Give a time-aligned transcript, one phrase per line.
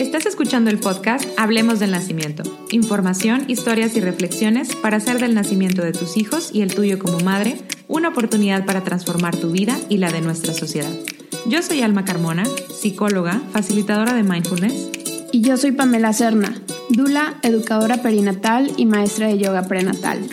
[0.00, 2.42] Estás escuchando el podcast Hablemos del Nacimiento.
[2.70, 7.20] Información, historias y reflexiones para hacer del nacimiento de tus hijos y el tuyo como
[7.20, 10.88] madre una oportunidad para transformar tu vida y la de nuestra sociedad.
[11.44, 12.44] Yo soy Alma Carmona,
[12.80, 14.88] psicóloga, facilitadora de mindfulness.
[15.32, 16.54] Y yo soy Pamela Serna,
[16.88, 20.26] dula, educadora perinatal y maestra de yoga prenatal.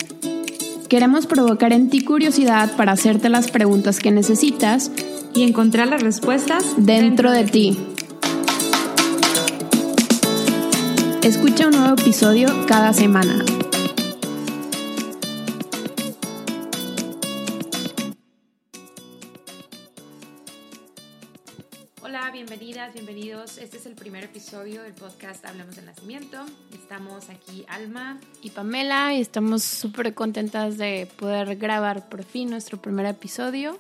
[0.88, 4.92] Queremos provocar en ti curiosidad para hacerte las preguntas que necesitas
[5.34, 7.78] y encontrar las respuestas dentro, de ti.
[11.28, 13.44] Escucha un nuevo episodio cada semana.
[22.02, 23.58] Hola, bienvenidas, bienvenidos.
[23.58, 26.46] Este es el primer episodio del podcast Hablemos del Nacimiento.
[26.74, 32.82] Estamos aquí Alma y Pamela y estamos súper contentas de poder grabar por fin nuestro
[32.82, 33.78] primer episodio.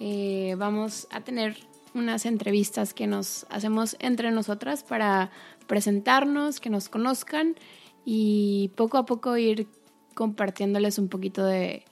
[0.00, 1.56] Eh, vamos a tener
[1.94, 5.30] unas entrevistas que nos hacemos entre nosotras para
[5.66, 7.56] presentarnos, que nos conozcan
[8.04, 9.66] y poco a poco ir
[10.14, 11.84] compartiéndoles un poquito de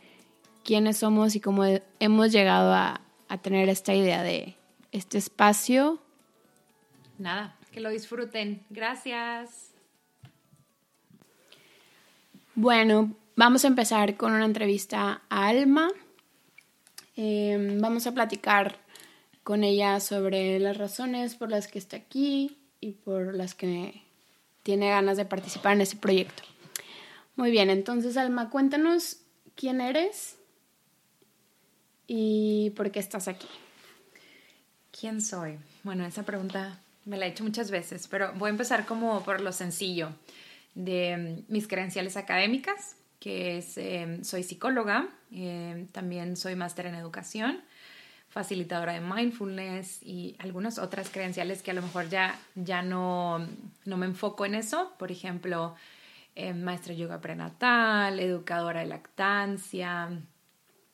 [0.65, 1.65] quiénes somos y cómo
[2.01, 3.01] hemos llegado a,
[3.43, 4.55] tener esta idea de
[4.93, 6.01] este espacio.
[7.19, 8.63] Nada, que lo disfruten.
[8.71, 9.73] Gracias.
[12.55, 15.89] Bueno, vamos a empezar con una entrevista a Alma.
[17.17, 18.79] Em, vamos a platicar
[19.43, 24.03] con ella sobre las razones por las que está aquí, y por las que
[24.63, 26.43] tiene ganas de participar en ese proyecto.
[27.35, 29.19] Muy bien, entonces Alma, cuéntanos
[29.57, 30.37] quién eres
[32.07, 33.49] y por qué estás aquí.
[34.99, 35.59] ¿Quién soy?
[35.83, 39.41] Bueno, esa pregunta me la he hecho muchas veces, pero voy a empezar como por
[39.41, 40.11] lo sencillo
[40.75, 41.17] de
[41.49, 47.63] mm, mis credenciales académicas, que es, em, soy psicóloga, em, también soy máster en educación
[48.35, 53.47] facilitadora de mindfulness y algunas otras credenciales que a lo mejor ya, ya no,
[53.85, 54.93] no me enfoco en eso.
[54.99, 55.77] Por ejemplo,
[56.35, 60.09] eh, maestra yoga prenatal, educadora de lactancia,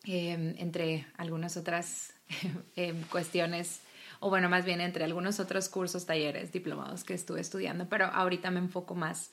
[0.05, 2.13] em, entre algunas otras
[2.77, 3.81] em, cuestiones,
[4.21, 8.51] o bueno, más bien entre algunos otros cursos, talleres, diplomados que estuve estudiando, pero ahorita
[8.51, 9.31] me enfoco más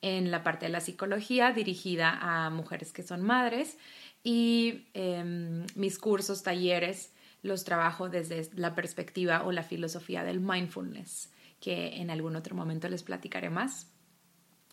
[0.00, 3.76] en la parte de la psicología dirigida a mujeres que son madres
[4.24, 7.12] y em, mis cursos, talleres,
[7.42, 11.30] los trabajo desde la perspectiva o la filosofía del mindfulness,
[11.60, 13.90] que en algún otro momento les platicaré más.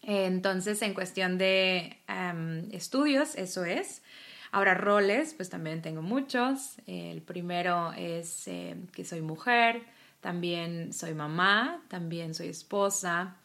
[0.01, 1.97] Entonces, en cuestión de
[2.71, 4.01] estudios, eso es.
[4.51, 6.77] Ahora, roles, pues también tengo muchos.
[6.87, 9.83] El primero es eh, que soy mujer,
[10.21, 13.35] también soy mamá, también soy esposa,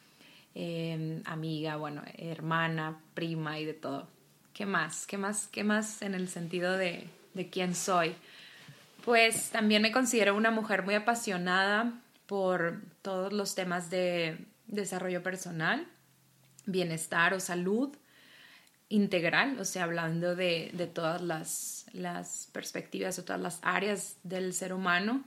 [0.55, 4.07] em, amiga, bueno, hermana, prima y de todo.
[4.53, 5.05] ¿Qué más?
[5.07, 5.47] ¿Qué más?
[5.47, 8.15] ¿Qué más en el sentido de, de quién soy?
[9.03, 14.37] Pues también me considero una mujer muy apasionada por todos los temas de
[14.67, 15.85] desarrollo personal,
[16.65, 17.93] bienestar o salud
[18.87, 25.25] integral, o sea, hablando de, todas las, perspectivas o todas las áreas del ser humano,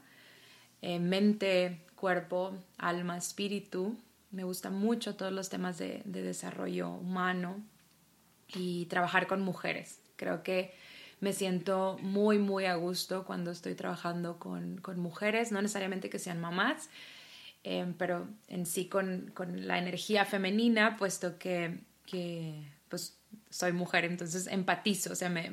[0.80, 3.94] eh, mente, cuerpo, alma, espíritu.
[4.30, 7.62] Me gustan mucho todos los temas de desarrollo humano
[8.54, 9.98] y trabajar con mujeres.
[10.16, 10.72] Creo que
[11.20, 16.40] me siento muy, muy a gusto cuando estoy trabajando con, mujeres, no necesariamente que sean
[16.40, 16.88] mamás,
[17.64, 19.32] eh, pero en sí con,
[19.66, 21.80] la energía femenina, puesto que,
[22.88, 23.16] pues,
[23.50, 25.50] soy mujer, entonces empatizo, o sea, me,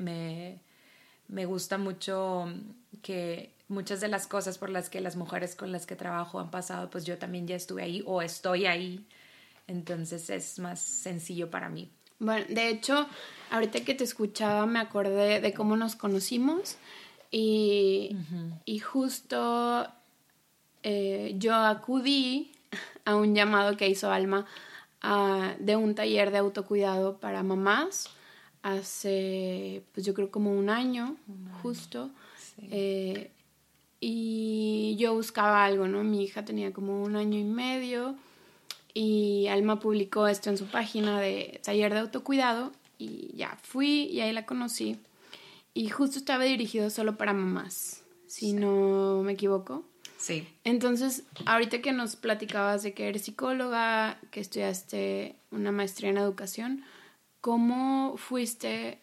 [1.27, 2.51] me, gusta mucho
[3.01, 6.51] que muchas de las cosas por las que las mujeres con las que trabajo han
[6.51, 9.07] pasado, pues yo también ya estuve ahí o estoy ahí,
[9.67, 11.89] entonces es más sencillo para mí.
[12.23, 13.05] Bueno, de hecho,
[13.51, 16.77] ahorita que te escuchaba me acordé de cómo nos conocimos
[17.31, 18.15] y,
[18.81, 19.87] justo
[20.83, 22.51] eh, yo acudí
[23.05, 24.45] a un llamado que hizo Alma
[25.59, 28.09] de un taller de autocuidado para mamás
[28.61, 31.17] hace, pues yo creo como un año,
[31.61, 32.09] justo.
[32.61, 33.31] Eh,
[33.99, 36.03] y yo buscaba algo, ¿no?
[36.03, 38.15] Mi hija tenía como un año y medio
[38.93, 44.21] y Alma publicó esto en su página de taller de autocuidado y ya fui y
[44.21, 44.97] ahí la conocí.
[45.73, 49.83] Y justo estaba dirigido solo para mamás, si no me equivoco.
[50.17, 50.47] Sí.
[50.63, 56.83] Entonces, ahorita que nos platicabas de que eres psicóloga, que estudiaste una maestría en educación,
[57.41, 58.99] ¿cómo fuiste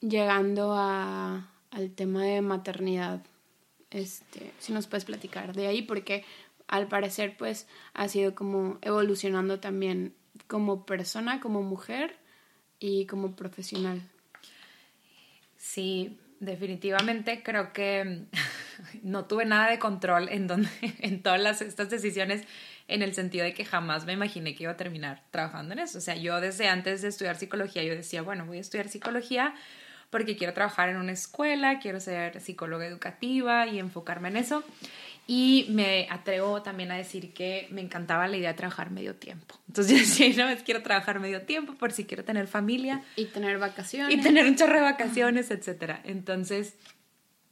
[0.00, 3.22] llegando a, al tema de maternidad?
[3.90, 6.24] Este, si nos puedes platicar de ahí, porque
[6.68, 10.14] al parecer pues ha sido como evolucionando también
[10.46, 12.16] como persona, como mujer
[12.78, 14.02] y como profesional.
[15.56, 18.24] Sí, definitivamente creo que
[19.02, 20.68] no tuve nada de control en, donde,
[21.00, 22.44] en todas estas decisiones
[22.86, 25.98] en el sentido de que jamás me imaginé que iba a terminar trabajando en eso.
[25.98, 29.54] O sea, yo desde antes de estudiar psicología, yo decía, bueno, voy a estudiar psicología
[30.10, 34.62] porque quiero trabajar en una escuela, quiero ser psicóloga educativa y enfocarme en eso.
[35.26, 39.54] Y me atrevo también a decir que me encantaba la idea de trabajar medio tiempo.
[39.68, 43.02] Entonces yo decía, no, quiero trabajar medio tiempo por si quiero tener familia.
[43.16, 44.14] Y tener vacaciones.
[44.14, 46.00] Y tener un chorro de vacaciones, etc.
[46.04, 46.74] Entonces,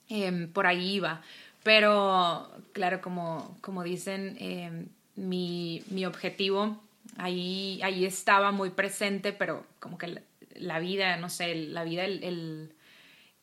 [0.09, 1.23] em, por ahí iba.
[1.63, 6.83] Pero, claro, como, como dicen, em, mi, mi, objetivo
[7.17, 10.23] ahí, ahí estaba muy presente, pero como que
[10.57, 12.73] la, vida, no sé, la vida, el, el,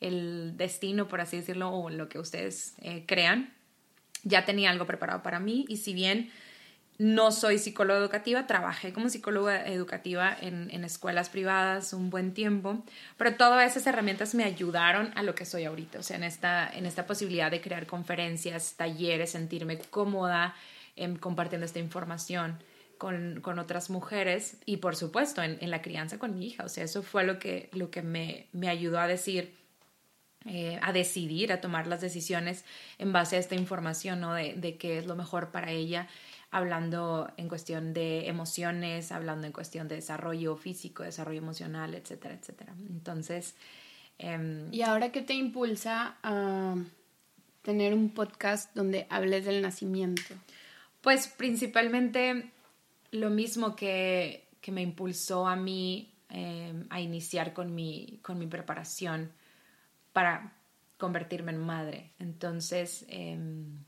[0.00, 3.54] el, destino, por así decirlo, o lo que ustedes eh, crean,
[4.24, 6.30] ya tenía algo preparado para mí y si bien
[7.00, 12.84] no soy psicóloga educativa, trabajé como psicóloga educativa en, en, escuelas privadas un buen tiempo,
[13.16, 16.68] pero todas esas herramientas me ayudaron a lo que soy ahorita, o sea, en esta,
[16.68, 20.54] en esta posibilidad de crear conferencias, talleres, sentirme cómoda
[20.94, 22.58] em, compartiendo esta información
[22.98, 26.68] con, con, otras mujeres y por supuesto en, en, la crianza con mi hija, o
[26.68, 29.54] sea, eso fue lo que, lo que me, me ayudó a decir,
[30.46, 32.64] eh, a decidir, a tomar las decisiones
[32.98, 34.34] en base a esta información, ¿no?
[34.34, 36.08] De, de qué es lo mejor para ella,
[36.50, 42.74] hablando en cuestión de emociones, hablando en cuestión de desarrollo físico, desarrollo emocional, etcétera, etcétera.
[42.88, 43.54] Entonces...
[44.22, 46.74] Em, ¿Y ahora qué te impulsa a
[47.62, 50.34] tener un podcast donde hables del nacimiento?
[51.00, 52.50] Pues principalmente
[53.12, 58.46] lo mismo que, que me impulsó a mí em, a iniciar con mi, con mi
[58.46, 59.32] preparación
[60.12, 60.60] para
[61.00, 62.12] convertirme en madre.
[62.18, 63.84] Entonces, em,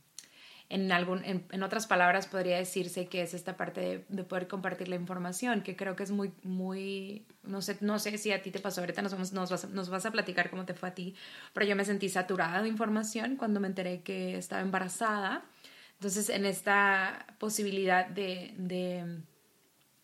[0.69, 4.97] en, algún, en, otras palabras, podría decirse que es esta parte de, poder compartir la
[4.97, 8.59] información, que creo que es muy, muy, no sé, no sé si a ti te
[8.59, 11.15] pasó, ahorita nos, vamos, nos, vas, nos vas a platicar cómo te fue a ti,
[11.53, 15.45] pero yo me sentí saturada de información cuando me enteré que estaba embarazada.
[15.95, 19.21] Entonces, en esta posibilidad de, de,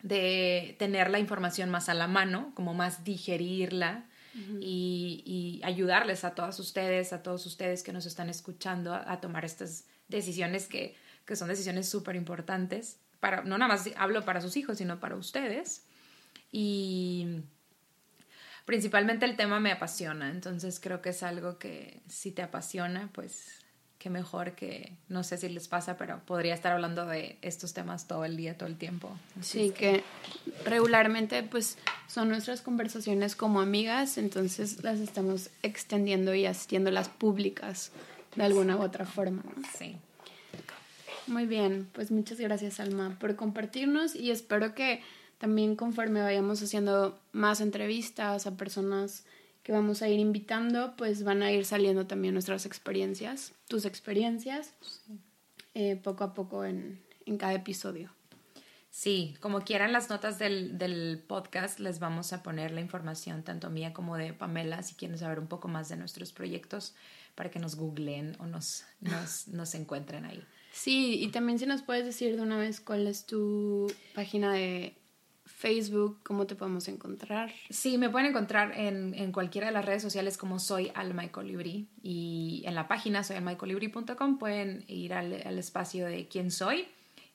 [0.03, 4.08] de tener la información más a la mano, como más digerirla,
[4.61, 9.85] y, ayudarles a todas ustedes, a todos ustedes que nos están escuchando a, tomar estas
[10.09, 12.99] decisiones que, que son decisiones súper importantes.
[13.21, 15.85] Para, no nada más hablo para sus hijos, sino para ustedes.
[16.53, 17.43] Y
[18.65, 23.65] principalmente el tema me apasiona, entonces creo que es algo que si te apasiona, pues
[24.09, 28.09] qué mejor que, no sé si les pasa, pero podría estar hablando de estos temas
[28.09, 29.11] todo el día, todo el tiempo.
[29.43, 30.03] sí, que...
[30.65, 31.77] regularmente pues
[32.07, 37.93] son nuestras conversaciones como amigas, entonces las estamos extendiendo y haciéndolas públicas
[38.35, 39.43] de alguna u otra forma.
[39.79, 39.97] Sí.
[41.27, 45.03] Muy bien, pues muchas gracias Alma por compartirnos y espero que
[45.37, 49.25] también conforme vayamos haciendo más entrevistas a personas
[49.63, 54.75] que vamos a ir invitando, pues van a ir saliendo también nuestras experiencias, tus experiencias,
[55.75, 58.11] eh, poco a poco en, en, cada episodio.
[58.91, 63.71] Sí, como quieran las notas del, del, podcast, les vamos a poner la información tanto
[63.71, 66.95] mía como de Pamela, si quieren saber un poco más de nuestros proyectos,
[67.35, 70.43] para que nos googleen o nos, nos, nos encuentren ahí.
[70.73, 74.97] Sí, y también si nos puedes decir de una vez cuál es tu página de
[75.59, 77.51] Facebook, ¿cómo te podemos encontrar?
[77.69, 81.31] Sí, me pueden encontrar en, en cualquiera de las redes sociales como soy Alma y
[81.31, 86.87] Colibrí y en la página soyalmaicolibri.com pueden ir al, al, espacio de quién soy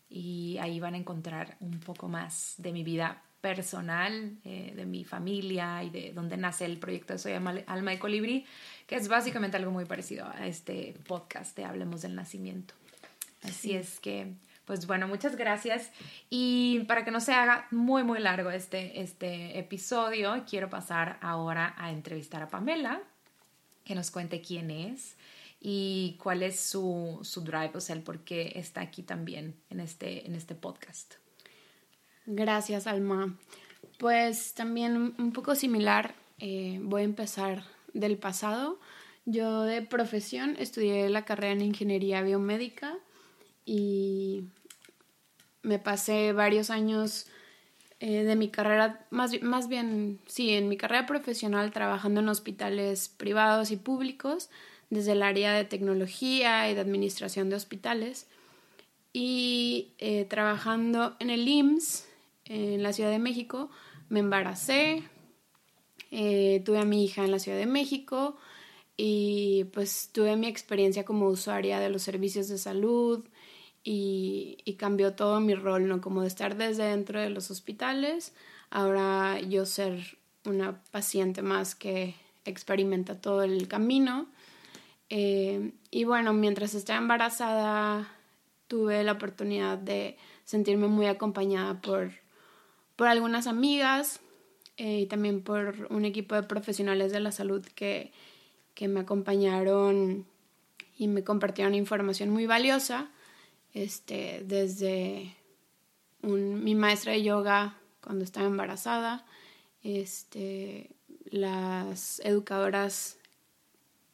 [0.09, 5.03] y ahí van a encontrar un poco más de mi vida personal, eh, de mi
[5.03, 8.45] familia y de dónde nace el proyecto de Soy Alma y Colibrí,
[8.87, 12.73] que es básicamente algo muy parecido a este podcast de Hablemos del Nacimiento.
[13.42, 14.31] Así es que
[14.65, 15.91] pues bueno, muchas gracias.
[16.29, 21.73] Y para que no se haga muy, muy largo este, este episodio, quiero pasar ahora
[21.77, 23.01] a entrevistar a Pamela,
[23.83, 25.15] que nos cuente quién es
[25.59, 29.79] y cuál es su, su drive, o sea, el por qué está aquí también en
[29.79, 31.15] este, en este podcast.
[32.25, 33.37] Gracias, Alma.
[33.97, 38.79] Pues también un poco similar, eh, voy a empezar del pasado.
[39.25, 42.97] Yo de profesión estudié la carrera en ingeniería biomédica
[43.65, 44.45] y
[45.61, 47.27] me pasé varios años
[47.99, 53.07] eh, de mi carrera, más, más bien, sí, en mi carrera profesional trabajando en hospitales
[53.07, 54.49] privados y públicos,
[54.89, 58.27] desde el área de tecnología y de administración de hospitales,
[59.13, 62.05] y eh, trabajando en el IMSS,
[62.45, 63.69] en la Ciudad de México,
[64.09, 65.03] me embaracé,
[66.11, 68.35] eh, tuve a mi hija en la Ciudad de México
[68.97, 73.25] y pues tuve mi experiencia como usuaria de los servicios de salud,
[73.83, 76.02] y, cambió todo mi rol, ¿no?
[76.02, 78.33] Como de estar desde dentro de los hospitales,
[78.69, 84.28] ahora yo ser una paciente más que experimenta todo el camino.
[85.09, 88.09] Eh, y bueno, mientras estaba embarazada
[88.68, 92.11] tuve la oportunidad de sentirme muy acompañada por,
[92.95, 94.19] por algunas amigas
[94.78, 98.11] eh, y también por un equipo de profesionales de la salud que,
[98.73, 100.25] que me acompañaron
[100.97, 103.11] y me compartieron información muy valiosa,
[103.73, 105.35] este, desde
[106.21, 109.25] mi maestra de yoga cuando estaba embarazada,
[109.83, 110.92] este,
[111.30, 113.18] las educadoras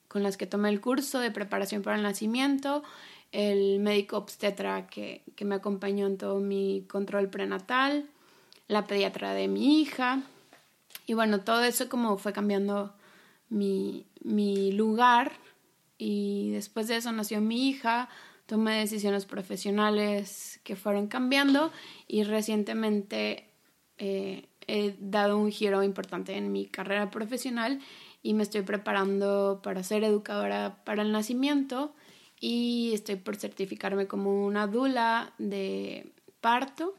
[0.07, 2.83] con las que tomé el curso de preparación para el nacimiento,
[3.31, 8.09] el médico obstetra que, que me acompañó en todo mi control prenatal,
[8.67, 10.23] la pediatra de mi hija.
[11.05, 12.93] Y bueno, todo eso como fue cambiando
[13.49, 15.31] mi, mi lugar.
[15.97, 18.09] Y después de eso nació mi hija,
[18.49, 21.71] tomé decisiones profesionales que fueron cambiando
[22.07, 23.45] y recientemente
[23.99, 27.79] eh, he dado un giro importante en mi carrera profesional
[28.23, 31.93] y me estoy preparando para ser educadora para el nacimiento
[32.39, 36.95] y estoy por certificarme como una dula de parto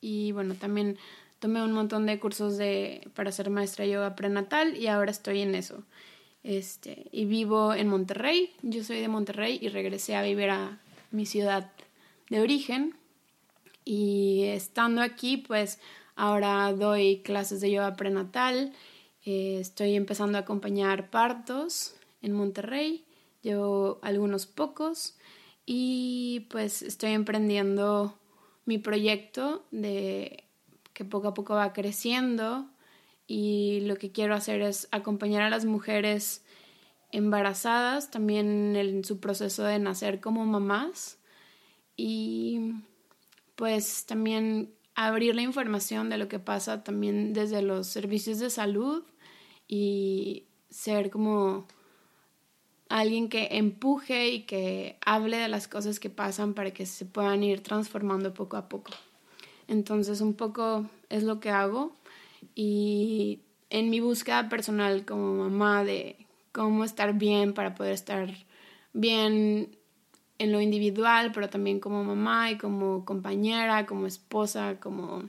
[0.00, 0.96] y bueno, también
[1.40, 5.40] tomé un montón de cursos de, para ser maestra de yoga prenatal y ahora estoy
[5.40, 5.82] en eso.
[6.44, 10.78] Este, y vivo en Monterrey, yo soy de Monterrey y regresé a vivir a
[11.14, 11.70] mi ciudad
[12.28, 12.96] de origen.
[13.84, 15.78] Y estando aquí pues
[16.16, 18.72] ahora doy clases de yoga prenatal,
[19.24, 23.04] eh, estoy empezando a acompañar partos en Monterrey.
[23.42, 25.16] Llevo algunos pocos.
[25.66, 28.18] Y pues estoy emprendiendo
[28.66, 30.44] mi proyecto de
[30.92, 32.68] que poco a poco va creciendo.
[33.26, 36.43] Y lo que quiero hacer es acompañar a las mujeres
[37.14, 41.18] embarazadas también en su proceso de nacer como mamás
[41.96, 42.72] y
[43.54, 49.04] pues también abrir la información de lo que pasa también desde los servicios de salud
[49.68, 51.66] y ser como
[52.88, 57.44] alguien que empuje y que hable de las cosas que pasan para que se puedan
[57.44, 58.90] ir transformando poco a poco.
[59.68, 61.96] Entonces un poco es lo que hago
[62.56, 63.40] y
[63.70, 66.23] en mi búsqueda personal como mamá de
[66.54, 68.32] cómo estar bien para poder estar
[68.92, 69.76] bien
[70.38, 75.24] en lo individual, pero también como mamá y como compañera, como esposa, como,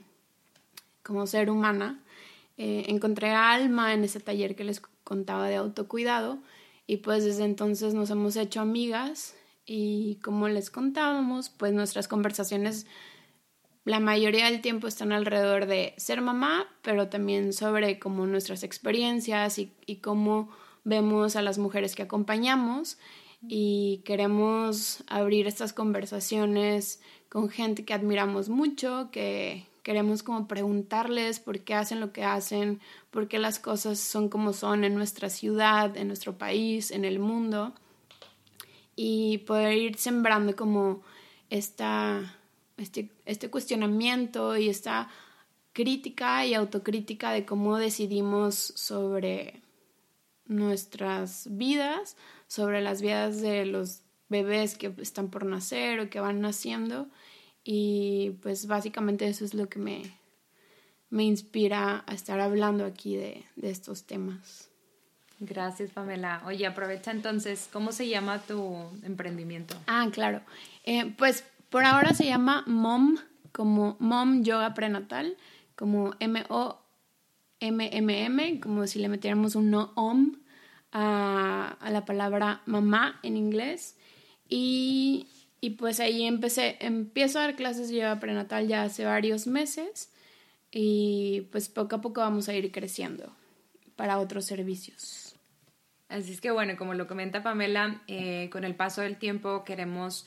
[1.02, 2.00] como ser humana.
[2.58, 6.38] Eh, encontré Alma en ese taller que les contaba de autocuidado
[6.86, 9.34] y pues desde entonces nos hemos hecho amigas
[9.66, 12.86] y como les contábamos, pues nuestras conversaciones
[13.84, 19.58] la mayoría del tiempo están alrededor de ser mamá, pero también sobre como nuestras experiencias
[19.58, 20.50] y, y cómo
[20.86, 22.96] vemos a las mujeres que acompañamos
[23.46, 31.60] y queremos abrir estas conversaciones con gente que admiramos mucho, que, Queremos como preguntarles por
[31.60, 32.80] qué hacen lo que hacen,
[33.12, 37.20] por qué las cosas son como son en nuestra ciudad, en nuestro país, en el
[37.20, 37.72] mundo.
[38.96, 41.02] Y poder ir sembrando como
[41.50, 42.36] esta,
[42.78, 45.08] este, este cuestionamiento y esta
[45.72, 49.62] crítica y autocrítica de cómo decidimos sobre
[50.46, 56.40] nuestras vidas, sobre las vidas de los bebés que están por nacer o que van
[56.40, 57.08] naciendo
[57.64, 60.02] y pues básicamente eso es lo que me,
[61.10, 64.70] me inspira a estar hablando aquí de, de estos temas.
[65.38, 66.42] Gracias, Pamela.
[66.46, 69.76] Oye, aprovecha entonces, ¿cómo se llama tu emprendimiento?
[69.86, 70.40] Ah, claro.
[70.84, 73.18] Eh, pues por ahora se llama MOM,
[73.52, 75.36] como Mom Yoga Prenatal,
[75.74, 76.14] como
[77.60, 80.36] M-O-M-M-M, como si le metiéramos un no om
[80.92, 83.96] a, a la palabra mamá en inglés.
[84.48, 85.26] Y
[85.60, 90.12] y pues ahí empecé, empiezo a dar clases de yoga prenatal ya hace varios meses
[90.70, 93.34] y pues poco a poco vamos a ir creciendo
[93.96, 95.34] para otros servicios.
[96.08, 100.26] Así es que bueno, como lo comenta Pamela, eh, con el paso del tiempo queremos,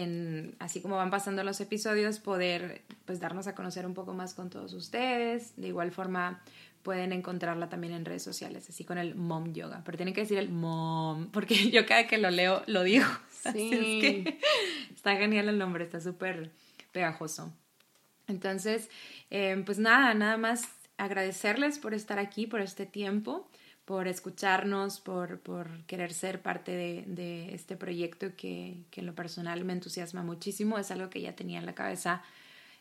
[0.00, 4.34] en, así como van pasando los episodios, poder pues darnos a conocer un poco más
[4.34, 5.54] con todos ustedes.
[5.56, 6.42] De igual forma,
[6.82, 9.82] pueden encontrarla también en redes sociales, así con el mom yoga.
[9.84, 13.06] Pero tienen que decir el mom, porque yo cada que lo leo lo digo.
[13.44, 13.50] Sí.
[13.50, 14.38] Así que
[14.94, 16.50] está genial el nombre, está súper
[16.92, 17.52] pegajoso.
[18.26, 18.88] Entonces,
[19.28, 20.62] em, pues nada, nada más
[20.96, 23.46] agradecerles por estar aquí, por este tiempo,
[23.84, 29.14] por escucharnos, por, por querer ser parte de, de este proyecto que, que, en lo
[29.14, 30.78] personal me entusiasma muchísimo.
[30.78, 32.22] Es algo que ya tenía en la cabeza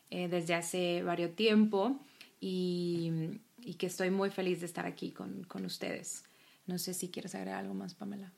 [0.10, 2.00] eh, desde hace varios tiempo
[2.40, 6.24] y, y que estoy muy feliz de estar aquí con, con ustedes.
[6.66, 8.32] No sé si quieres agregar algo más, Pamela.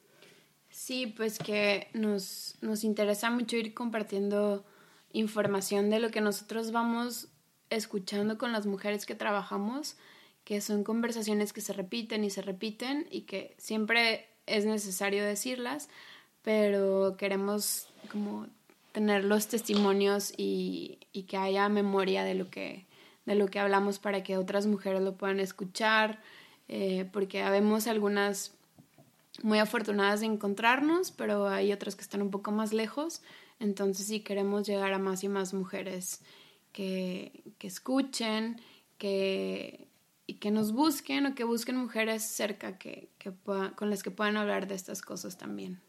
[0.70, 4.66] Sí, pues que nos, nos interesa mucho ir compartiendo
[5.14, 7.30] información de lo que nosotros vamos
[7.70, 9.96] escuchando con las mujeres que trabajamos,
[10.46, 15.90] que son conversaciones que se repiten y se repiten y que siempre es necesario decirlas,
[16.44, 18.48] pero queremos como
[18.92, 22.86] tener los testimonios y, que haya memoria de lo que,
[23.26, 26.22] de lo que hablamos para que otras mujeres lo puedan escuchar,
[26.68, 28.54] eh, porque habemos algunas
[29.42, 33.24] muy afortunadas de encontrarnos, pero hay otras que están un poco más lejos,
[33.60, 36.22] entonces sí queremos llegar a más y más mujeres
[36.72, 38.62] que, que escuchen,
[38.98, 39.95] que, y
[40.46, 43.34] que nos busquen o que busquen mujeres cerca que, que
[43.76, 45.82] con las que puedan hablar de estas cosas también.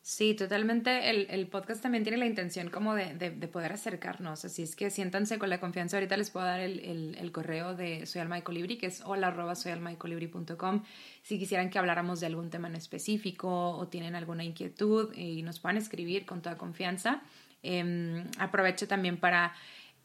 [0.00, 1.10] Sí, totalmente.
[1.10, 4.44] El, el, podcast también tiene la intención como de, de, poder acercarnos.
[4.44, 5.96] Así es que siéntanse con la confianza.
[5.96, 9.56] Ahorita les puedo dar el, el, correo de Soy Alma Colibri, que es hola arroba
[9.56, 10.84] soyalmaicolibri.com.
[11.24, 15.58] Si quisieran que habláramos de algún tema en específico o tienen alguna inquietud y nos
[15.58, 17.22] puedan escribir con toda confianza.
[17.64, 19.52] Eh, aprovecho también para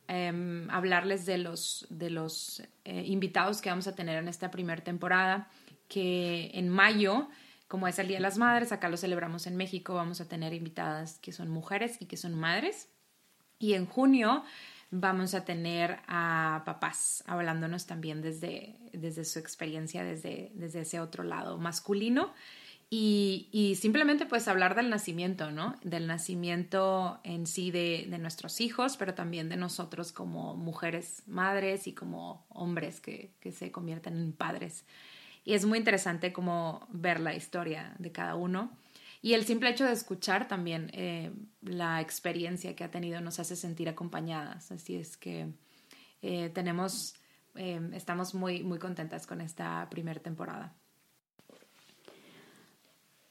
[0.07, 4.83] Em, hablarles de los, de los eh, invitados que vamos a tener en esta primera
[4.83, 5.49] temporada,
[5.87, 7.27] que en mayo,
[7.67, 10.53] como es el Día de las Madres, acá lo celebramos en México, vamos a tener
[10.53, 12.87] invitadas que son mujeres y que son madres.
[13.57, 14.43] Y en junio
[14.91, 21.23] vamos a tener a papás hablándonos también desde, desde su experiencia, desde, desde ese otro
[21.23, 22.31] lado masculino.
[22.89, 25.75] Y, simplemente pues hablar del nacimiento, ¿no?
[25.83, 31.93] Del nacimiento en sí de, nuestros hijos, pero también de nosotros como mujeres madres y
[31.93, 34.85] como hombres que, se convierten en padres.
[35.43, 38.71] Y es muy interesante como ver la historia de cada uno.
[39.21, 43.55] Y el simple hecho de escuchar también eh, la experiencia que ha tenido nos hace
[43.55, 44.71] sentir acompañadas.
[44.71, 45.51] Así es que
[46.21, 47.15] eh, tenemos,
[47.55, 50.75] eh, estamos muy, muy contentas con esta primera temporada.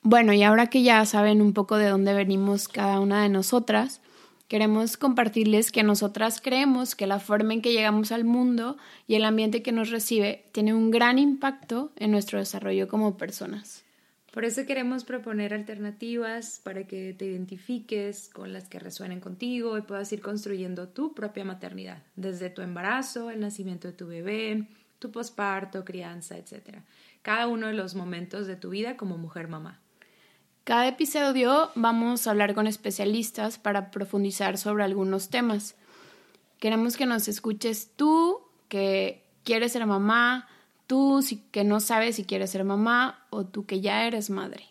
[0.06, 4.02] Bueno, y ahora que ya saben un poco de dónde venimos cada una de nosotras,
[4.49, 9.25] queremos compartirles que nosotras creemos que la forma en que llegamos al mundo y el
[9.25, 13.82] ambiente que nos recibe tiene un gran impacto en nuestro desarrollo como personas.
[14.30, 19.82] Por eso queremos proponer alternativas para que te identifiques con las que resuenen contigo y
[19.82, 25.11] puedas ir construyendo tu propia maternidad, desde tu embarazo, el nacimiento de tu bebé, tu
[25.11, 26.81] posparto, crianza, etc.
[27.22, 29.81] Cada uno de los momentos de tu vida como mujer mamá.
[30.64, 35.74] Cada episodio vamos a hablar con especialistas para profundizar sobre algunos temas.
[36.59, 40.48] Queremos que nos escuches tú, que quieres ser mamá,
[40.87, 44.64] tú que no sabes si quieres ser mamá o tú que ya eres madre.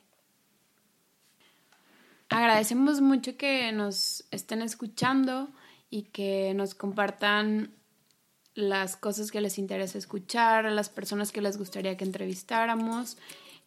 [2.29, 5.49] Agradecemos mucho que nos estén escuchando
[5.91, 7.71] y que nos compartan
[8.55, 13.17] las cosas que les interesa escuchar, las personas que les gustaría que entrevistáramos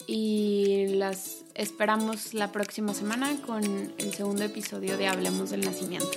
[0.06, 3.64] y las esperamos la próxima semana con
[3.98, 6.10] el segundo episodio de Hablemos del Nacimiento.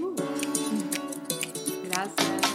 [0.00, 0.14] Uh.
[1.88, 2.45] Gracias.